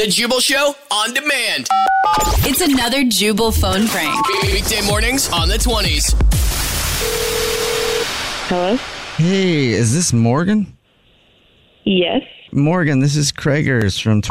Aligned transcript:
The 0.00 0.06
Jubal 0.06 0.40
Show 0.40 0.74
on 0.90 1.12
demand. 1.12 1.68
It's 2.46 2.62
another 2.62 3.04
Jubal 3.04 3.52
phone 3.52 3.86
prank. 3.86 4.26
Weekday 4.44 4.80
mornings 4.86 5.30
on 5.30 5.46
the 5.46 5.56
20s. 5.56 6.14
Hello? 8.48 8.76
Hey, 9.18 9.66
is 9.66 9.92
this 9.92 10.14
Morgan? 10.14 10.74
Yes. 11.84 12.22
Morgan, 12.50 13.00
this 13.00 13.14
is 13.14 13.30
Craigers 13.30 14.02
from 14.02 14.22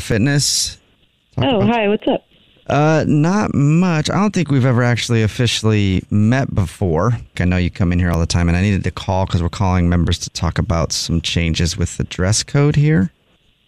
Fitness. 0.00 0.78
Oh, 1.36 1.60
hi, 1.60 1.88
what's 1.88 2.08
up? 2.08 2.24
Uh, 2.66 3.04
not 3.06 3.52
much. 3.52 4.08
I 4.08 4.14
don't 4.14 4.32
think 4.32 4.50
we've 4.50 4.64
ever 4.64 4.82
actually 4.82 5.22
officially 5.22 6.04
met 6.08 6.54
before. 6.54 7.18
I 7.38 7.44
know 7.44 7.58
you 7.58 7.70
come 7.70 7.92
in 7.92 7.98
here 7.98 8.10
all 8.10 8.18
the 8.18 8.24
time, 8.24 8.48
and 8.48 8.56
I 8.56 8.62
needed 8.62 8.82
to 8.84 8.90
call 8.90 9.26
because 9.26 9.42
we're 9.42 9.50
calling 9.50 9.90
members 9.90 10.18
to 10.20 10.30
talk 10.30 10.58
about 10.58 10.90
some 10.90 11.20
changes 11.20 11.76
with 11.76 11.98
the 11.98 12.04
dress 12.04 12.42
code 12.42 12.76
here. 12.76 13.12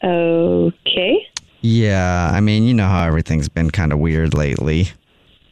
Okay. 0.03 1.27
Yeah, 1.63 2.31
I 2.33 2.41
mean, 2.41 2.65
you 2.65 2.75
know 2.75 2.87
how 2.89 3.07
everything's 3.07 3.49
been 3.49 3.71
kind 3.71 3.93
of 3.93 3.99
weird 3.99 4.35
lately. 4.35 4.89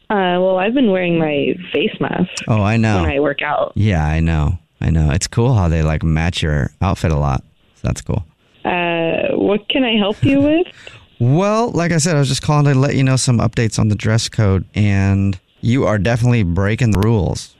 Uh, 0.09 0.41
well, 0.41 0.57
I've 0.57 0.73
been 0.73 0.89
wearing 0.89 1.19
my 1.19 1.53
face 1.71 1.95
mask 1.99 2.29
Oh, 2.47 2.63
I 2.63 2.77
know. 2.77 3.01
when 3.03 3.11
I 3.11 3.19
work 3.19 3.41
out. 3.43 3.73
Yeah, 3.75 4.03
I 4.05 4.19
know. 4.19 4.57
I 4.81 4.89
know. 4.89 5.11
It's 5.11 5.27
cool 5.27 5.53
how 5.53 5.67
they 5.67 5.83
like 5.83 6.01
match 6.03 6.41
your 6.41 6.71
outfit 6.81 7.11
a 7.11 7.17
lot. 7.17 7.43
So 7.75 7.81
that's 7.87 8.01
cool. 8.01 8.25
Uh, 8.65 9.35
what 9.35 9.69
can 9.69 9.83
I 9.83 9.97
help 9.97 10.23
you 10.23 10.41
with? 10.41 10.67
Well, 11.21 11.71
like 11.71 11.91
I 11.91 11.97
said, 11.97 12.15
I 12.15 12.19
was 12.19 12.29
just 12.29 12.41
calling 12.41 12.63
to 12.73 12.79
let 12.79 12.95
you 12.95 13.03
know 13.03 13.17
some 13.17 13.39
updates 13.39 13.77
on 13.77 13.89
the 13.89 13.95
dress 13.95 14.29
code, 14.29 14.63
and 14.73 15.37
you 15.59 15.85
are 15.85 15.97
definitely 15.97 16.43
breaking 16.43 16.91
the 16.91 16.99
rules. 17.01 17.53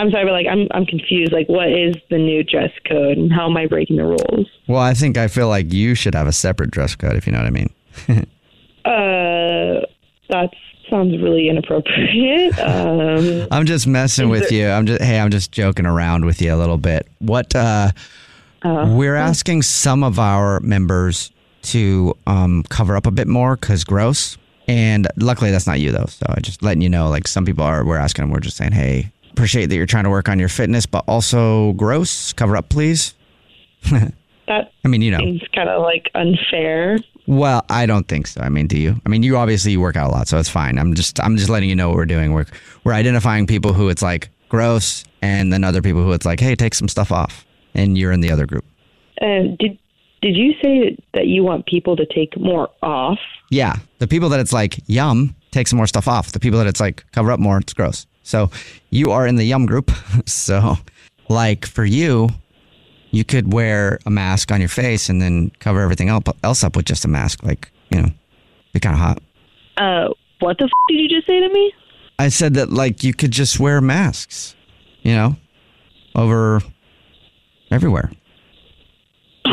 Uh, 0.00 0.04
I'm 0.04 0.10
sorry, 0.10 0.24
but 0.24 0.32
like 0.32 0.46
I'm 0.50 0.66
I'm 0.72 0.86
confused. 0.86 1.32
Like, 1.32 1.48
what 1.48 1.68
is 1.70 1.94
the 2.10 2.18
new 2.18 2.42
dress 2.42 2.70
code, 2.88 3.18
and 3.18 3.32
how 3.32 3.48
am 3.48 3.56
I 3.56 3.66
breaking 3.66 3.96
the 3.96 4.04
rules? 4.04 4.46
Well, 4.66 4.80
I 4.80 4.94
think 4.94 5.18
I 5.18 5.28
feel 5.28 5.48
like 5.48 5.72
you 5.72 5.94
should 5.94 6.14
have 6.14 6.26
a 6.26 6.32
separate 6.32 6.70
dress 6.70 6.94
code, 6.96 7.16
if 7.16 7.26
you 7.26 7.32
know 7.32 7.38
what 7.38 7.46
I 7.46 7.50
mean. 7.50 7.74
Uh, 8.82 9.84
that 10.30 10.48
sounds 10.88 11.20
really 11.22 11.48
inappropriate. 11.50 12.58
Um, 12.58 13.46
I'm 13.50 13.66
just 13.66 13.86
messing 13.86 14.30
with 14.30 14.48
there- 14.48 14.58
you. 14.58 14.68
I'm 14.68 14.86
just 14.86 15.02
hey, 15.02 15.20
I'm 15.20 15.30
just 15.30 15.52
joking 15.52 15.84
around 15.86 16.24
with 16.24 16.40
you 16.40 16.54
a 16.54 16.56
little 16.56 16.78
bit. 16.78 17.06
What 17.18 17.54
uh, 17.54 17.90
Uh-huh. 18.62 18.86
we're 18.94 19.16
asking 19.16 19.62
some 19.62 20.02
of 20.02 20.18
our 20.18 20.60
members 20.60 21.30
to 21.62 22.14
um, 22.26 22.62
cover 22.70 22.96
up 22.96 23.06
a 23.06 23.10
bit 23.10 23.28
more 23.28 23.56
because 23.56 23.84
gross. 23.84 24.38
And 24.66 25.06
luckily, 25.18 25.50
that's 25.50 25.66
not 25.66 25.78
you 25.78 25.92
though. 25.92 26.06
So 26.06 26.24
I 26.28 26.40
just 26.40 26.62
letting 26.62 26.80
you 26.80 26.88
know, 26.88 27.10
like 27.10 27.28
some 27.28 27.44
people 27.44 27.64
are, 27.64 27.84
we're 27.84 27.98
asking 27.98 28.22
them. 28.24 28.30
We're 28.30 28.40
just 28.40 28.56
saying, 28.56 28.72
hey, 28.72 29.12
appreciate 29.30 29.66
that 29.66 29.76
you're 29.76 29.86
trying 29.86 30.04
to 30.04 30.10
work 30.10 30.28
on 30.28 30.38
your 30.38 30.48
fitness, 30.48 30.86
but 30.86 31.04
also 31.06 31.72
gross. 31.74 32.32
Cover 32.32 32.56
up, 32.56 32.68
please. 32.68 33.14
that 33.90 34.72
I 34.84 34.88
mean, 34.88 35.02
you 35.02 35.10
know. 35.10 35.18
seems 35.18 35.42
kind 35.54 35.68
of 35.68 35.82
like 35.82 36.10
unfair. 36.14 36.98
Well, 37.26 37.64
I 37.68 37.86
don't 37.86 38.08
think 38.08 38.26
so. 38.26 38.40
I 38.40 38.48
mean, 38.48 38.66
do 38.66 38.78
you? 38.78 39.00
I 39.06 39.08
mean, 39.08 39.22
you 39.22 39.36
obviously 39.36 39.76
work 39.76 39.96
out 39.96 40.10
a 40.10 40.12
lot, 40.12 40.28
so 40.28 40.38
it's 40.38 40.48
fine. 40.48 40.78
I'm 40.78 40.94
just 40.94 41.20
I'm 41.20 41.36
just 41.36 41.48
letting 41.48 41.68
you 41.68 41.76
know 41.76 41.88
what 41.88 41.96
we're 41.96 42.06
doing. 42.06 42.32
We're 42.32 42.46
we're 42.84 42.92
identifying 42.92 43.46
people 43.46 43.72
who 43.72 43.88
it's 43.88 44.02
like 44.02 44.30
gross, 44.48 45.04
and 45.22 45.52
then 45.52 45.64
other 45.64 45.80
people 45.80 46.02
who 46.02 46.12
it's 46.12 46.26
like, 46.26 46.40
hey, 46.40 46.54
take 46.56 46.74
some 46.74 46.88
stuff 46.88 47.12
off, 47.12 47.46
and 47.74 47.96
you're 47.96 48.12
in 48.12 48.20
the 48.20 48.32
other 48.32 48.46
group. 48.46 48.64
Uh, 49.20 49.54
did 49.58 49.78
did 50.22 50.36
you 50.36 50.54
say 50.62 50.96
that 51.14 51.26
you 51.26 51.44
want 51.44 51.66
people 51.66 51.96
to 51.96 52.06
take 52.06 52.38
more 52.38 52.68
off? 52.82 53.18
Yeah, 53.50 53.76
the 53.98 54.06
people 54.06 54.28
that 54.30 54.40
it's 54.40 54.52
like 54.52 54.80
yum, 54.86 55.34
take 55.50 55.68
some 55.68 55.76
more 55.76 55.86
stuff 55.86 56.08
off. 56.08 56.32
The 56.32 56.40
people 56.40 56.58
that 56.58 56.66
it's 56.66 56.80
like 56.80 57.04
cover 57.12 57.30
up 57.30 57.40
more, 57.40 57.58
it's 57.58 57.72
gross. 57.72 58.06
So 58.30 58.48
you 58.90 59.10
are 59.10 59.26
in 59.26 59.34
the 59.34 59.44
yum 59.44 59.66
group. 59.66 59.90
so 60.26 60.76
like 61.28 61.66
for 61.66 61.84
you, 61.84 62.28
you 63.10 63.24
could 63.24 63.52
wear 63.52 63.98
a 64.06 64.10
mask 64.10 64.52
on 64.52 64.60
your 64.60 64.68
face 64.68 65.08
and 65.08 65.20
then 65.20 65.50
cover 65.58 65.80
everything 65.80 66.08
else 66.08 66.62
up 66.62 66.76
with 66.76 66.84
just 66.84 67.04
a 67.04 67.08
mask. 67.08 67.42
Like 67.42 67.72
you 67.90 68.02
know, 68.02 68.08
be 68.72 68.78
kind 68.78 68.94
of 68.94 69.00
hot. 69.00 69.22
Uh, 69.76 70.14
what 70.38 70.58
the 70.58 70.64
f- 70.64 70.70
did 70.88 71.00
you 71.00 71.08
just 71.08 71.26
say 71.26 71.40
to 71.40 71.48
me? 71.52 71.72
I 72.20 72.28
said 72.28 72.54
that 72.54 72.70
like 72.70 73.02
you 73.02 73.12
could 73.12 73.32
just 73.32 73.58
wear 73.58 73.80
masks, 73.80 74.54
you 75.02 75.12
know, 75.12 75.36
over 76.14 76.62
everywhere. 77.70 78.10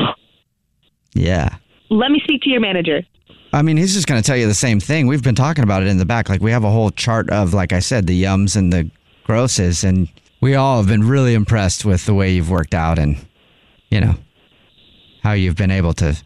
Yeah. 1.13 1.55
Let 1.89 2.11
me 2.11 2.21
speak 2.23 2.43
to 2.43 2.49
your 2.51 2.59
manager. 2.59 3.01
I 3.53 3.61
mean, 3.61 3.77
he's 3.77 3.93
just 3.93 4.07
going 4.07 4.21
to 4.21 4.25
tell 4.25 4.37
you 4.37 4.47
the 4.47 4.53
same 4.53 4.79
thing. 4.79 5.07
We've 5.07 5.23
been 5.23 5.35
talking 5.35 5.63
about 5.63 5.81
it 5.83 5.87
in 5.87 5.97
the 5.97 6.05
back. 6.05 6.29
Like, 6.29 6.41
we 6.41 6.51
have 6.51 6.63
a 6.63 6.69
whole 6.69 6.91
chart 6.91 7.29
of, 7.29 7.53
like 7.53 7.73
I 7.73 7.79
said, 7.79 8.07
the 8.07 8.23
yums 8.23 8.55
and 8.55 8.71
the 8.73 8.89
grosses. 9.23 9.83
And 9.83 10.09
we 10.41 10.55
all 10.55 10.77
have 10.77 10.87
been 10.87 11.07
really 11.07 11.33
impressed 11.33 11.85
with 11.85 12.05
the 12.05 12.13
way 12.13 12.33
you've 12.33 12.49
worked 12.49 12.73
out 12.73 12.99
and, 12.99 13.17
you 13.89 14.01
know, 14.01 14.15
how 15.23 15.31
you've 15.31 15.55
been 15.55 15.71
able 15.71 15.93
to 15.93 16.17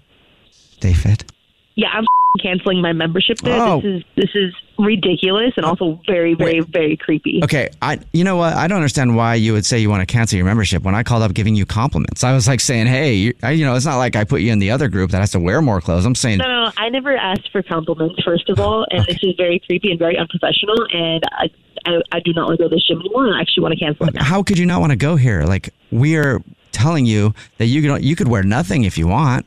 stay 0.49 0.93
fit. 0.93 1.31
Yeah, 1.75 1.89
I'm 1.93 2.05
canceling 2.41 2.81
my 2.81 2.93
membership 2.93 3.37
there. 3.39 3.61
Oh. 3.61 3.81
This 3.81 3.85
is 3.85 4.03
this 4.15 4.29
is 4.35 4.53
ridiculous 4.79 5.53
and 5.57 5.65
also 5.65 5.99
very 6.07 6.33
very 6.33 6.61
very 6.61 6.97
creepy. 6.97 7.41
Okay, 7.43 7.69
I 7.81 7.99
you 8.13 8.23
know 8.23 8.35
what? 8.37 8.53
I 8.53 8.67
don't 8.67 8.77
understand 8.77 9.15
why 9.15 9.35
you 9.35 9.53
would 9.53 9.65
say 9.65 9.79
you 9.79 9.89
want 9.89 10.01
to 10.07 10.11
cancel 10.11 10.37
your 10.37 10.45
membership 10.45 10.83
when 10.83 10.95
I 10.95 11.03
called 11.03 11.23
up 11.23 11.33
giving 11.33 11.55
you 11.55 11.65
compliments. 11.65 12.23
I 12.23 12.33
was 12.33 12.47
like 12.47 12.59
saying, 12.59 12.87
"Hey, 12.87 13.13
you, 13.15 13.33
I, 13.43 13.51
you 13.51 13.65
know, 13.65 13.75
it's 13.75 13.85
not 13.85 13.97
like 13.97 14.15
I 14.15 14.23
put 14.23 14.41
you 14.41 14.51
in 14.51 14.59
the 14.59 14.71
other 14.71 14.87
group 14.87 15.11
that 15.11 15.19
has 15.19 15.31
to 15.31 15.39
wear 15.39 15.61
more 15.61 15.81
clothes." 15.81 16.05
I'm 16.05 16.15
saying, 16.15 16.37
No, 16.39 16.47
no, 16.47 16.71
I 16.77 16.89
never 16.89 17.15
asked 17.15 17.51
for 17.51 17.61
compliments. 17.61 18.21
First 18.23 18.49
of 18.49 18.59
all, 18.59 18.85
and 18.91 19.05
this 19.05 19.19
is 19.21 19.35
very 19.37 19.59
creepy 19.59 19.91
and 19.91 19.99
very 19.99 20.17
unprofessional. 20.17 20.87
And 20.93 21.23
I, 21.33 21.49
I, 21.85 22.01
I 22.13 22.19
do 22.21 22.33
not 22.33 22.47
want 22.47 22.59
to 22.59 22.63
go 22.63 22.69
to 22.69 22.75
this 22.75 22.87
gym 22.87 22.99
anymore. 23.01 23.35
I 23.35 23.41
actually 23.41 23.63
want 23.63 23.73
to 23.77 23.79
cancel 23.79 24.07
it 24.07 24.13
now. 24.13 24.23
how 24.23 24.41
could 24.41 24.57
you 24.57 24.65
not 24.65 24.79
want 24.79 24.91
to 24.91 24.97
go 24.97 25.15
here? 25.15 25.43
Like 25.43 25.73
we 25.91 26.15
are 26.15 26.41
telling 26.71 27.05
you 27.05 27.33
that 27.57 27.65
you 27.65 27.81
could 27.81 28.03
you 28.03 28.15
could 28.15 28.29
wear 28.29 28.43
nothing 28.43 28.83
if 28.85 28.97
you 28.97 29.07
want. 29.07 29.45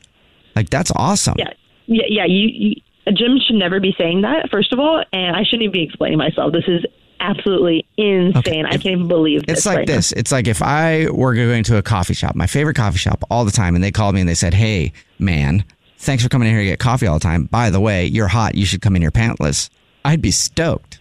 Like 0.55 0.69
that's 0.69 0.91
awesome. 0.95 1.35
Yeah, 1.37 1.51
yeah, 1.87 2.03
yeah. 2.07 2.25
You, 2.25 2.47
you, 2.51 2.75
a 3.07 3.11
gym 3.11 3.37
should 3.45 3.55
never 3.57 3.79
be 3.79 3.93
saying 3.97 4.21
that. 4.21 4.49
First 4.49 4.73
of 4.73 4.79
all, 4.79 5.03
and 5.13 5.35
I 5.35 5.43
shouldn't 5.43 5.63
even 5.63 5.73
be 5.73 5.83
explaining 5.83 6.17
myself. 6.17 6.51
This 6.53 6.63
is 6.67 6.85
absolutely 7.19 7.85
insane. 7.97 8.65
I 8.65 8.71
can't 8.71 8.85
even 8.87 9.07
believe 9.07 9.45
this. 9.45 9.59
It's 9.59 9.65
like 9.65 9.77
right 9.77 9.87
now. 9.87 9.95
this. 9.95 10.11
It's 10.11 10.31
like 10.31 10.47
if 10.47 10.61
I 10.61 11.07
were 11.11 11.33
going 11.33 11.63
to 11.65 11.77
a 11.77 11.81
coffee 11.81 12.13
shop, 12.13 12.35
my 12.35 12.47
favorite 12.47 12.75
coffee 12.75 12.97
shop 12.97 13.23
all 13.29 13.45
the 13.45 13.51
time, 13.51 13.75
and 13.75 13.83
they 13.83 13.91
called 13.91 14.15
me 14.15 14.21
and 14.21 14.29
they 14.29 14.33
said, 14.35 14.53
"Hey, 14.53 14.91
man, 15.19 15.63
thanks 15.97 16.23
for 16.23 16.29
coming 16.29 16.47
in 16.47 16.53
here 16.55 16.63
to 16.63 16.69
get 16.69 16.79
coffee 16.79 17.07
all 17.07 17.15
the 17.19 17.23
time. 17.23 17.45
By 17.45 17.69
the 17.69 17.79
way, 17.79 18.05
you're 18.05 18.27
hot. 18.27 18.55
You 18.55 18.65
should 18.65 18.81
come 18.81 18.95
in 18.95 19.01
here 19.01 19.11
pantless." 19.11 19.69
I'd 20.03 20.21
be 20.21 20.29
stoked. 20.31 20.99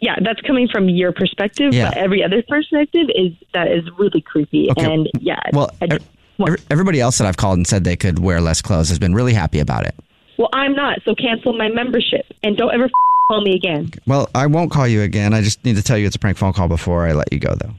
yeah, 0.00 0.16
that's 0.22 0.40
coming 0.42 0.66
from 0.68 0.88
your 0.88 1.12
perspective, 1.12 1.74
Yeah. 1.74 1.88
but 1.90 1.98
every 1.98 2.22
other 2.24 2.42
perspective 2.48 3.06
is 3.14 3.32
that 3.52 3.68
is 3.70 3.84
really 3.98 4.20
creepy. 4.22 4.70
Okay. 4.70 4.84
And 4.94 5.10
yeah, 5.20 5.40
Well, 5.52 5.70
I 5.82 5.86
just- 5.86 6.06
ev- 6.40 6.48
ev- 6.48 6.66
everybody 6.70 7.00
else 7.00 7.18
that 7.18 7.26
I've 7.26 7.36
called 7.36 7.58
and 7.58 7.66
said 7.66 7.84
they 7.84 7.96
could 7.96 8.18
wear 8.18 8.40
less 8.40 8.62
clothes 8.62 8.88
has 8.90 8.98
been 8.98 9.14
really 9.14 9.32
happy 9.34 9.58
about 9.58 9.84
it. 9.86 9.94
Well, 10.38 10.48
I'm 10.52 10.74
not, 10.74 11.00
so 11.04 11.14
cancel 11.14 11.52
my 11.56 11.68
membership 11.68 12.26
and 12.42 12.56
don't 12.56 12.72
ever 12.72 12.84
f- 12.84 12.90
call 13.28 13.40
me 13.42 13.54
again. 13.54 13.90
Well, 14.06 14.28
I 14.34 14.46
won't 14.46 14.70
call 14.70 14.86
you 14.86 15.02
again. 15.02 15.34
I 15.34 15.42
just 15.42 15.64
need 15.64 15.76
to 15.76 15.82
tell 15.82 15.98
you 15.98 16.06
it's 16.06 16.16
a 16.16 16.18
prank 16.18 16.36
phone 16.36 16.52
call 16.52 16.68
before 16.68 17.06
I 17.06 17.12
let 17.12 17.32
you 17.32 17.38
go, 17.40 17.54
though. 17.54 17.74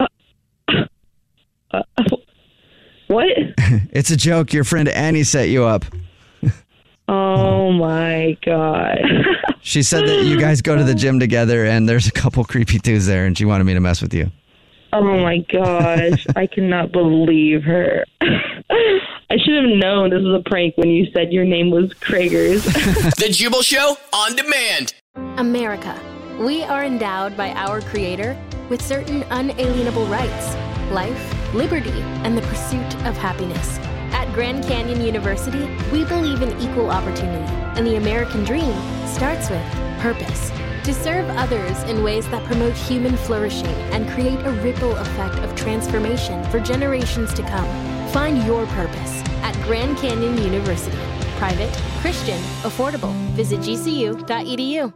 Uh, 0.00 0.06
uh, 1.72 1.82
uh, 1.98 2.04
what? 3.08 3.28
It's 3.92 4.10
a 4.10 4.16
joke. 4.16 4.52
Your 4.52 4.64
friend 4.64 4.88
Annie 4.88 5.24
set 5.24 5.48
you 5.48 5.64
up. 5.64 5.84
Oh 7.08 7.72
my 7.72 8.38
god. 8.44 8.98
She 9.60 9.82
said 9.82 10.06
that 10.06 10.24
you 10.24 10.40
guys 10.40 10.62
go 10.62 10.76
to 10.76 10.84
the 10.84 10.94
gym 10.94 11.18
together 11.20 11.66
and 11.66 11.86
there's 11.88 12.06
a 12.06 12.12
couple 12.12 12.42
creepy 12.44 12.78
dudes 12.78 13.06
there 13.06 13.26
and 13.26 13.36
she 13.36 13.44
wanted 13.44 13.64
me 13.64 13.74
to 13.74 13.80
mess 13.80 14.00
with 14.00 14.14
you. 14.14 14.30
Oh 14.94 15.02
my 15.02 15.38
gosh, 15.50 16.26
I 16.36 16.46
cannot 16.46 16.92
believe 16.92 17.62
her. 17.62 18.04
I 18.20 19.38
should 19.38 19.54
have 19.54 19.78
known 19.78 20.10
this 20.10 20.20
was 20.22 20.42
a 20.44 20.50
prank 20.50 20.76
when 20.76 20.90
you 20.90 21.06
said 21.14 21.32
your 21.32 21.46
name 21.46 21.70
was 21.70 21.94
Craigers. 21.94 22.62
The 23.16 23.30
Jubal 23.30 23.62
Show 23.62 23.96
on 24.12 24.36
demand. 24.36 24.94
America. 25.38 25.98
We 26.38 26.62
are 26.64 26.84
endowed 26.84 27.36
by 27.36 27.52
our 27.52 27.80
Creator 27.80 28.36
with 28.68 28.82
certain 28.82 29.22
unalienable 29.30 30.06
rights 30.06 30.56
life, 30.90 31.54
liberty, 31.54 32.02
and 32.24 32.36
the 32.36 32.42
pursuit 32.42 32.94
of 33.06 33.16
happiness. 33.16 33.78
At 34.12 34.30
Grand 34.34 34.64
Canyon 34.64 35.00
University, 35.00 35.64
we 35.90 36.04
believe 36.04 36.42
in 36.42 36.50
equal 36.60 36.90
opportunity, 36.90 37.50
and 37.78 37.86
the 37.86 37.96
American 37.96 38.44
dream 38.44 38.74
starts 39.06 39.48
with 39.48 39.62
purpose. 40.00 40.50
To 40.84 40.92
serve 40.92 41.28
others 41.30 41.80
in 41.84 42.02
ways 42.02 42.28
that 42.30 42.44
promote 42.44 42.72
human 42.72 43.16
flourishing 43.16 43.74
and 43.92 44.08
create 44.10 44.40
a 44.44 44.50
ripple 44.62 44.96
effect 44.96 45.36
of 45.36 45.54
transformation 45.54 46.42
for 46.50 46.58
generations 46.58 47.32
to 47.34 47.42
come. 47.42 48.08
Find 48.08 48.42
your 48.42 48.66
purpose 48.66 49.22
at 49.42 49.54
Grand 49.62 49.96
Canyon 49.98 50.42
University. 50.42 50.98
Private, 51.38 51.72
Christian, 52.00 52.38
affordable. 52.62 53.12
Visit 53.34 53.60
gcu.edu. 53.60 54.92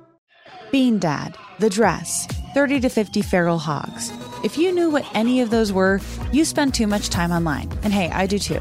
Bean 0.73 0.99
Dad, 0.99 1.37
The 1.61 1.71
Dress, 1.71 2.27
30 2.53 2.81
to 2.81 2.89
50 2.89 3.23
Feral 3.23 3.59
Hogs. 3.59 4.13
If 4.43 4.59
you 4.59 4.73
knew 4.73 4.91
what 4.91 5.07
any 5.15 5.41
of 5.41 5.51
those 5.51 5.73
were, 5.73 6.01
you 6.33 6.45
spend 6.45 6.75
too 6.75 6.89
much 6.89 7.11
time 7.11 7.31
online. 7.31 7.71
And 7.85 7.93
hey, 7.93 8.11
I 8.11 8.27
do 8.27 8.41
too. 8.41 8.61